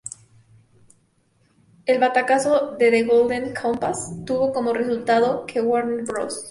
El 1.85 1.99
batacazo 1.99 2.75
de 2.79 2.89
"The 2.89 3.03
Golden 3.03 3.53
Compass" 3.53 4.11
tuvo 4.25 4.51
como 4.51 4.73
resultado 4.73 5.45
que 5.45 5.61
Warner 5.61 6.05
Bros. 6.05 6.39